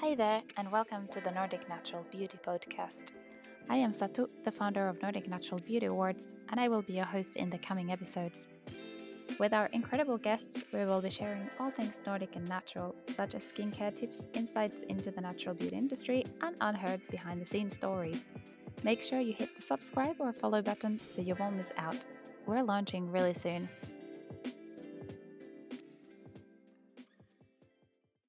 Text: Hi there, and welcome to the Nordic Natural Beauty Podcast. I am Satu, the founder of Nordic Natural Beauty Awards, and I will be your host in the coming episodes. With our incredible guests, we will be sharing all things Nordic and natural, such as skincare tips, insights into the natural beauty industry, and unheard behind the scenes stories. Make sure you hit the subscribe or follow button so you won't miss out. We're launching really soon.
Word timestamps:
Hi 0.00 0.14
there, 0.14 0.42
and 0.58 0.70
welcome 0.70 1.08
to 1.08 1.22
the 1.22 1.30
Nordic 1.30 1.70
Natural 1.70 2.04
Beauty 2.12 2.38
Podcast. 2.46 3.12
I 3.70 3.76
am 3.76 3.92
Satu, 3.92 4.28
the 4.44 4.52
founder 4.52 4.88
of 4.88 5.00
Nordic 5.00 5.26
Natural 5.26 5.58
Beauty 5.58 5.86
Awards, 5.86 6.34
and 6.50 6.60
I 6.60 6.68
will 6.68 6.82
be 6.82 6.92
your 6.92 7.06
host 7.06 7.36
in 7.36 7.48
the 7.48 7.56
coming 7.56 7.90
episodes. 7.90 8.46
With 9.40 9.54
our 9.54 9.66
incredible 9.72 10.18
guests, 10.18 10.64
we 10.70 10.84
will 10.84 11.00
be 11.00 11.08
sharing 11.08 11.48
all 11.58 11.70
things 11.70 12.02
Nordic 12.06 12.36
and 12.36 12.46
natural, 12.46 12.94
such 13.06 13.34
as 13.34 13.46
skincare 13.46 13.94
tips, 13.94 14.26
insights 14.34 14.82
into 14.82 15.10
the 15.10 15.22
natural 15.22 15.54
beauty 15.54 15.76
industry, 15.76 16.26
and 16.42 16.56
unheard 16.60 17.00
behind 17.10 17.40
the 17.40 17.46
scenes 17.46 17.72
stories. 17.72 18.26
Make 18.84 19.00
sure 19.00 19.20
you 19.20 19.32
hit 19.32 19.56
the 19.56 19.62
subscribe 19.62 20.16
or 20.18 20.34
follow 20.34 20.60
button 20.60 20.98
so 20.98 21.22
you 21.22 21.34
won't 21.36 21.56
miss 21.56 21.72
out. 21.78 22.04
We're 22.44 22.62
launching 22.62 23.10
really 23.10 23.34
soon. 23.34 23.66